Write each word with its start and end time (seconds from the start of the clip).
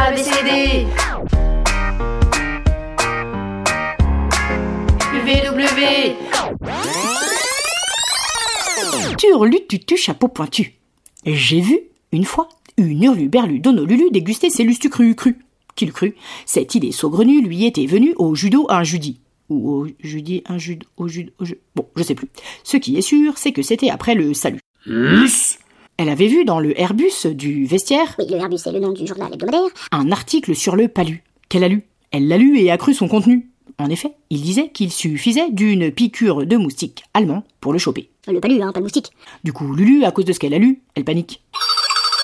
ABCD 0.00 0.86
UVW 5.12 6.14
Turlututu 9.18 9.96
chapeau 9.96 10.28
pointu. 10.28 10.74
J'ai 11.26 11.60
vu, 11.60 11.80
une 12.12 12.24
fois, 12.24 12.48
une 12.76 13.02
hurluberlu 13.02 13.58
d'Honolulu 13.58 14.10
déguster 14.12 14.50
ses 14.50 14.62
lustus 14.62 14.88
cru 14.88 15.16
cru. 15.16 15.36
Qui 15.74 15.86
le 15.86 15.92
crut 15.92 16.14
Cette 16.46 16.76
idée 16.76 16.92
saugrenue 16.92 17.42
lui 17.42 17.66
était 17.66 17.86
venue 17.86 18.14
au 18.18 18.36
judo 18.36 18.66
un 18.68 18.84
jeudi. 18.84 19.18
Ou 19.48 19.70
au 19.70 19.86
jeudi 20.00 20.44
un 20.46 20.58
judo, 20.58 20.86
au 20.96 21.08
judo, 21.08 21.32
au 21.40 21.44
Bon, 21.74 21.88
je 21.96 22.04
sais 22.04 22.14
plus. 22.14 22.28
Ce 22.62 22.76
qui 22.76 22.96
est 22.96 23.02
sûr, 23.02 23.36
c'est 23.36 23.52
que 23.52 23.62
c'était 23.62 23.90
après 23.90 24.14
le 24.14 24.32
salut. 24.32 24.60
Elle 26.00 26.08
avait 26.10 26.28
vu 26.28 26.44
dans 26.44 26.60
le 26.60 26.78
Airbus 26.80 27.26
du 27.26 27.66
vestiaire 27.66 28.14
Oui, 28.20 28.26
le 28.30 28.36
Airbus 28.36 28.60
est 28.66 28.70
le 28.72 28.78
nom 28.78 28.92
du 28.92 29.04
journal 29.04 29.32
hebdomadaire. 29.34 29.68
un 29.90 30.12
article 30.12 30.54
sur 30.54 30.76
le 30.76 30.86
palu, 30.86 31.24
qu'elle 31.48 31.64
a 31.64 31.68
lu? 31.68 31.82
Elle 32.12 32.28
l'a 32.28 32.38
lu 32.38 32.58
et 32.60 32.70
a 32.70 32.78
cru 32.78 32.94
son 32.94 33.08
contenu. 33.08 33.50
En 33.80 33.90
effet, 33.90 34.12
il 34.30 34.40
disait 34.40 34.70
qu'il 34.70 34.92
suffisait 34.92 35.50
d'une 35.50 35.90
piqûre 35.90 36.46
de 36.46 36.56
moustique 36.56 37.02
allemand 37.14 37.42
pour 37.60 37.72
le 37.72 37.80
choper. 37.80 38.10
Le 38.28 38.38
palu, 38.40 38.62
hein, 38.62 38.70
pas 38.72 38.78
le 38.78 38.84
moustique. 38.84 39.10
Du 39.42 39.52
coup, 39.52 39.74
Lulu, 39.74 40.04
à 40.04 40.12
cause 40.12 40.24
de 40.24 40.32
ce 40.32 40.38
qu'elle 40.38 40.54
a 40.54 40.58
lu, 40.58 40.82
elle 40.94 41.04
panique. 41.04 41.42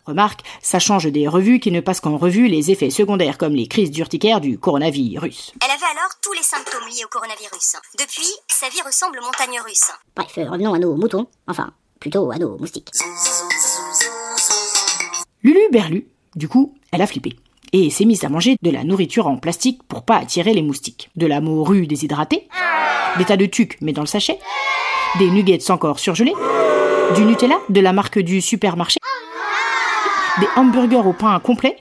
Remarque, 0.06 0.42
ça 0.62 0.78
change 0.78 1.06
des 1.10 1.26
revues 1.26 1.58
qui 1.58 1.72
ne 1.72 1.80
passent 1.80 2.00
qu'en 2.00 2.16
revue 2.16 2.46
les 2.46 2.70
effets 2.70 2.90
secondaires 2.90 3.38
comme 3.38 3.54
les 3.54 3.66
crises 3.66 3.90
d'urticaire 3.90 4.40
du 4.40 4.56
coronavirus. 4.58 5.52
Elle 5.64 5.70
avait 5.70 5.98
alors 5.98 6.10
tous 6.22 6.32
les 6.32 6.42
symptômes 6.42 6.88
liés 6.90 7.04
au 7.04 7.08
coronavirus. 7.08 7.76
Depuis, 7.98 8.28
sa 8.48 8.68
vie 8.68 8.82
ressemble 8.86 9.18
aux 9.18 9.24
montagnes 9.24 9.60
russes. 9.66 9.90
Bref, 10.14 10.32
euh, 10.38 10.48
revenons 10.50 10.74
à 10.74 10.78
nos 10.78 10.94
moutons. 10.94 11.26
Enfin, 11.48 11.72
plutôt 12.00 12.30
à 12.30 12.36
nos 12.38 12.58
moustiques. 12.58 12.90
Lulu 15.44 15.60
Berlu, 15.70 16.06
du 16.36 16.48
coup, 16.48 16.74
elle 16.90 17.02
a 17.02 17.06
flippé. 17.06 17.36
Et 17.74 17.90
s'est 17.90 18.06
mise 18.06 18.24
à 18.24 18.30
manger 18.30 18.56
de 18.62 18.70
la 18.70 18.82
nourriture 18.82 19.26
en 19.26 19.36
plastique 19.36 19.82
pour 19.86 20.02
pas 20.02 20.16
attirer 20.16 20.54
les 20.54 20.62
moustiques. 20.62 21.10
De 21.16 21.26
la 21.26 21.42
morue 21.42 21.86
déshydratée, 21.86 22.48
des 23.18 23.26
tas 23.26 23.36
de 23.36 23.44
tucs 23.44 23.76
mais 23.82 23.92
dans 23.92 24.00
le 24.00 24.06
sachet, 24.06 24.38
des 25.18 25.30
nuggets 25.30 25.70
encore 25.70 25.98
surgelés, 25.98 26.32
du 27.14 27.26
Nutella 27.26 27.58
de 27.68 27.80
la 27.82 27.92
marque 27.92 28.18
du 28.18 28.40
supermarché, 28.40 29.00
des 30.40 30.48
hamburgers 30.56 31.06
au 31.06 31.12
pain 31.12 31.38
complet, 31.40 31.76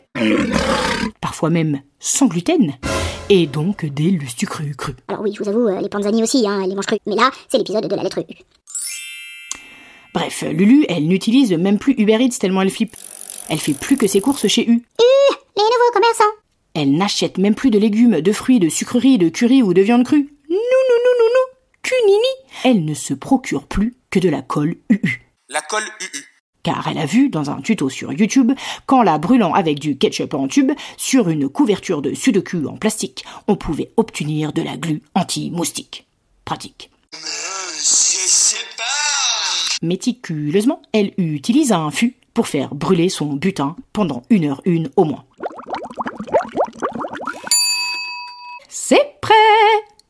parfois 1.21 1.49
même 1.49 1.79
sans 2.01 2.25
gluten, 2.25 2.73
et 3.29 3.47
donc 3.47 3.85
des 3.85 4.09
lustus 4.09 4.49
crus 4.49 4.75
crus. 4.75 4.95
Alors 5.07 5.21
oui, 5.21 5.33
je 5.33 5.41
vous 5.41 5.49
avoue, 5.49 5.67
euh, 5.69 5.79
les 5.79 5.87
panzani 5.87 6.21
aussi, 6.21 6.45
hein, 6.45 6.67
les 6.67 6.75
mangent 6.75 6.87
crus. 6.87 6.99
Mais 7.05 7.15
là, 7.15 7.31
c'est 7.47 7.59
l'épisode 7.59 7.87
de 7.87 7.95
la 7.95 8.03
lettre 8.03 8.19
U. 8.19 8.33
Bref, 10.13 10.43
Lulu, 10.51 10.85
elle 10.89 11.07
n'utilise 11.07 11.53
même 11.53 11.79
plus 11.79 11.95
Uber 11.97 12.17
Eats 12.19 12.37
tellement 12.39 12.61
elle 12.61 12.69
flippe. 12.69 12.95
Elle 13.49 13.59
fait 13.59 13.73
plus 13.73 13.97
que 13.97 14.07
ses 14.07 14.21
courses 14.21 14.47
chez 14.47 14.67
U. 14.67 14.83
Les 15.55 15.63
nouveaux 15.63 15.91
commerçants 15.93 16.35
Elle 16.73 16.93
n'achète 16.93 17.37
même 17.37 17.55
plus 17.55 17.69
de 17.69 17.79
légumes, 17.79 18.21
de 18.21 18.31
fruits, 18.31 18.59
de 18.59 18.69
sucreries, 18.69 19.17
de 19.17 19.29
curry 19.29 19.61
ou 19.61 19.73
de 19.73 19.81
viande 19.81 20.05
crue. 20.05 20.33
Non, 20.49 20.57
non, 20.57 20.97
non, 21.05 21.11
non, 21.19 21.29
non, 21.33 21.57
cunini. 21.81 22.27
Elle 22.63 22.85
ne 22.85 22.93
se 22.93 23.13
procure 23.13 23.67
plus 23.67 23.95
que 24.09 24.19
de 24.19 24.29
la 24.29 24.41
colle 24.41 24.75
UU. 24.89 25.21
La 25.49 25.61
colle 25.61 25.83
UU. 26.01 26.23
Car 26.63 26.87
elle 26.87 26.97
a 26.97 27.05
vu 27.05 27.29
dans 27.29 27.49
un 27.49 27.61
tuto 27.61 27.89
sur 27.89 28.13
YouTube 28.13 28.53
qu'en 28.85 29.03
la 29.03 29.17
brûlant 29.17 29.53
avec 29.53 29.79
du 29.79 29.97
ketchup 29.97 30.33
en 30.33 30.47
tube 30.47 30.71
sur 30.95 31.27
une 31.27 31.49
couverture 31.49 32.01
de 32.01 32.13
sudoku 32.13 32.65
en 32.67 32.77
plastique, 32.77 33.25
on 33.47 33.57
pouvait 33.57 33.91
obtenir 33.97 34.53
de 34.53 34.61
la 34.61 34.77
glu 34.77 35.01
anti-moustique. 35.13 36.07
Pratique. 36.45 36.89
Je 37.11 37.17
sais 37.77 38.65
pas. 38.77 38.83
Méticuleusement, 39.81 40.81
elle 40.93 41.11
utilise 41.17 41.73
un 41.73 41.91
fût 41.91 42.15
pour 42.33 42.47
faire 42.47 42.73
brûler 42.73 43.09
son 43.09 43.33
butin 43.33 43.75
pendant 43.91 44.23
une 44.29 44.45
heure 44.45 44.61
une 44.65 44.89
au 44.95 45.03
moins. 45.03 45.23
C'est 48.69 49.17
prêt 49.21 49.33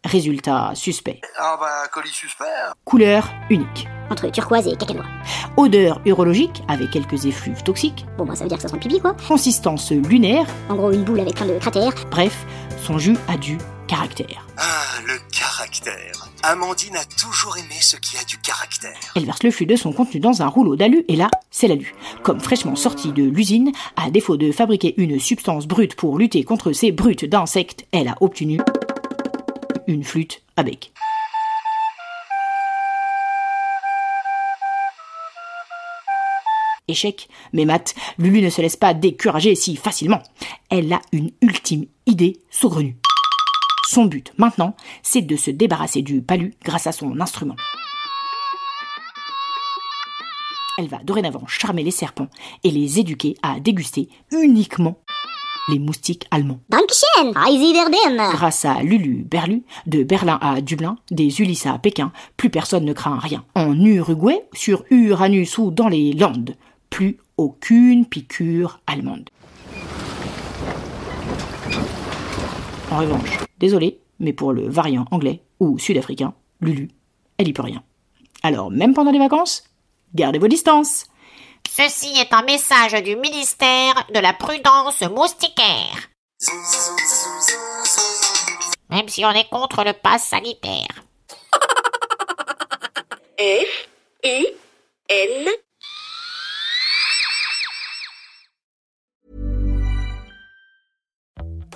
Résultat 0.06 0.72
suspect. 0.76 1.22
Ah 1.38 1.58
bah, 1.60 1.88
colis 1.92 2.10
suspect. 2.10 2.44
Couleur 2.84 3.30
unique. 3.50 3.88
Entre 4.10 4.30
turquoise 4.30 4.68
et 4.68 4.76
cacanois. 4.76 5.06
Odeur 5.56 6.02
urologique 6.06 6.62
avec 6.68 6.92
quelques 6.92 7.26
effluves 7.26 7.64
toxiques. 7.64 8.06
Bon, 8.18 8.26
bah 8.26 8.36
ça 8.36 8.44
veut 8.44 8.50
dire 8.50 8.58
que 8.58 8.64
ça 8.64 8.68
sent 8.68 8.76
le 8.76 8.82
pipi, 8.82 9.00
quoi. 9.00 9.16
Consistance 9.28 9.92
lunaire. 9.92 10.46
En 10.70 10.76
gros, 10.76 10.92
une 10.92 11.04
boule 11.04 11.22
avec 11.22 11.36
plein 11.36 11.46
de 11.46 11.58
cratères. 11.58 11.94
Bref, 12.12 12.46
son 12.84 12.98
jus 12.98 13.18
a 13.30 13.38
du 13.38 13.58
caractère. 13.94 14.48
Ah, 14.58 15.02
le 15.06 15.20
caractère. 15.32 16.28
Amandine 16.42 16.96
a 16.96 17.06
toujours 17.06 17.56
aimé 17.58 17.76
ce 17.80 17.96
qui 17.96 18.18
a 18.18 18.24
du 18.24 18.40
caractère. 18.40 18.98
Elle 19.16 19.26
verse 19.26 19.44
le 19.44 19.52
flux 19.52 19.68
de 19.68 19.76
son 19.76 19.94
contenu 19.94 20.20
dans 20.20 20.42
un 20.42 20.48
rouleau 20.48 20.76
d'alu 20.76 21.06
et 21.08 21.16
là, 21.16 21.30
c'est 21.52 21.68
l'alu. 21.68 21.94
Comme 22.24 22.40
fraîchement 22.40 22.76
sorti 22.76 23.12
de 23.12 23.22
l'usine, 23.22 23.72
à 23.96 24.10
défaut 24.10 24.36
de 24.36 24.52
fabriquer 24.52 24.96
une 24.98 25.20
substance 25.20 25.68
brute 25.68 25.94
pour 25.94 26.18
lutter 26.18 26.44
contre 26.44 26.72
ces 26.72 26.92
brutes 26.92 27.26
d'insectes, 27.26 27.86
elle 27.92 28.08
a 28.08 28.16
obtenu 28.20 28.60
une 29.86 30.04
flûte 30.04 30.42
à 30.58 30.64
bec. 30.64 30.92
Échec, 36.88 37.30
mais 37.54 37.66
Matt, 37.66 37.94
Lulu 38.18 38.42
ne 38.42 38.50
se 38.50 38.60
laisse 38.60 38.76
pas 38.76 38.96
décourager 38.96 39.54
si 39.54 39.76
facilement. 39.76 40.24
Elle 40.72 40.92
a 40.92 41.02
une 41.12 41.30
ultime 41.44 41.86
idée 42.08 42.40
saugrenue. 42.50 42.98
Son 43.86 44.06
but 44.06 44.34
maintenant, 44.38 44.76
c'est 45.02 45.22
de 45.22 45.36
se 45.36 45.52
débarrasser 45.52 46.02
du 46.02 46.22
palu 46.22 46.54
grâce 46.64 46.88
à 46.88 46.92
son 46.92 47.20
instrument. 47.20 47.56
Elle 50.78 50.88
va 50.88 50.98
dorénavant 51.04 51.46
charmer 51.46 51.84
les 51.84 51.92
serpents 51.92 52.30
et 52.64 52.72
les 52.72 53.00
éduquer 53.00 53.36
à 53.44 53.60
déguster 53.60 54.10
uniquement 54.32 54.98
les 55.70 55.80
moustiques 55.80 56.26
allemands. 56.32 56.60
Grâce 56.70 58.66
à 58.66 58.82
Lulu 58.82 59.24
Berlu, 59.24 59.64
de 59.86 60.04
Berlin 60.04 60.40
à 60.42 60.62
Dublin, 60.62 60.98
des 61.12 61.42
Ulysses 61.42 61.68
à 61.68 61.78
Pékin, 61.78 62.12
plus 62.36 62.50
personne 62.50 62.86
ne 62.86 62.94
craint 62.94 63.20
rien. 63.20 63.46
En 63.56 63.80
Uruguay, 63.80 64.44
sur 64.54 64.84
Uranus 64.90 65.58
ou 65.58 65.72
dans 65.72 65.88
les 65.88 66.14
Landes, 66.14 66.56
plus 66.90 67.18
aucune 67.38 68.06
piqûre 68.06 68.80
allemande. 68.88 69.30
En 72.92 72.98
revanche, 72.98 73.40
désolé, 73.64 74.02
mais 74.20 74.34
pour 74.34 74.52
le 74.52 74.68
variant 74.68 75.06
anglais 75.12 75.42
ou 75.62 75.80
sud-africain, 75.80 76.34
Lulu, 76.60 76.90
elle 77.38 77.48
y 77.48 77.54
peut 77.54 77.62
rien. 77.62 77.82
Alors, 78.44 78.70
même 78.70 78.94
pendant 78.94 79.12
les 79.12 79.20
vacances, 79.20 79.64
gardez 80.14 80.38
vos 80.38 80.50
distances. 80.50 81.06
Ceci 81.70 82.14
est 82.20 82.34
un 82.34 82.44
message 82.44 83.02
du 83.04 83.16
ministère 83.16 84.06
de 84.14 84.20
la 84.20 84.34
prudence 84.34 85.02
moustiquaire. 85.04 86.10
Même 88.90 89.08
si 89.08 89.24
on 89.24 89.32
est 89.32 89.50
contre 89.50 89.86
le 89.86 89.94
pass 89.94 90.28
sanitaire. 90.28 91.04
F 93.40 93.88
U 94.26 94.46
N 95.10 95.48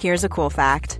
Here's 0.02 0.26
a 0.26 0.30
cool 0.30 0.50
fact 0.50 1.00